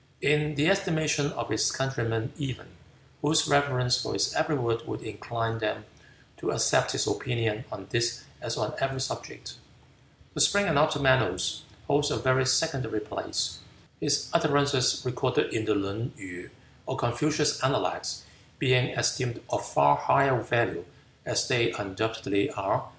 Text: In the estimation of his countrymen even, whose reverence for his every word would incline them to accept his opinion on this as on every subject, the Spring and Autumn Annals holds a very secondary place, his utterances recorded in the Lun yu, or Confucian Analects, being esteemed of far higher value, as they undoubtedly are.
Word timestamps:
In 0.21 0.55
the 0.55 0.67
estimation 0.67 1.31
of 1.33 1.49
his 1.49 1.71
countrymen 1.71 2.33
even, 2.35 2.65
whose 3.21 3.47
reverence 3.47 4.01
for 4.01 4.13
his 4.13 4.33
every 4.33 4.55
word 4.55 4.87
would 4.87 5.03
incline 5.03 5.59
them 5.59 5.85
to 6.37 6.49
accept 6.49 6.93
his 6.93 7.05
opinion 7.05 7.65
on 7.71 7.85
this 7.91 8.23
as 8.41 8.57
on 8.57 8.73
every 8.79 8.99
subject, 8.99 9.57
the 10.33 10.41
Spring 10.41 10.65
and 10.65 10.79
Autumn 10.79 11.05
Annals 11.05 11.65
holds 11.85 12.09
a 12.09 12.17
very 12.17 12.47
secondary 12.47 12.99
place, 12.99 13.59
his 13.99 14.27
utterances 14.33 15.03
recorded 15.05 15.53
in 15.53 15.65
the 15.65 15.75
Lun 15.75 16.13
yu, 16.17 16.49
or 16.87 16.97
Confucian 16.97 17.45
Analects, 17.61 18.23
being 18.57 18.87
esteemed 18.97 19.39
of 19.51 19.63
far 19.71 19.97
higher 19.97 20.41
value, 20.41 20.83
as 21.27 21.47
they 21.47 21.73
undoubtedly 21.73 22.49
are. 22.53 22.89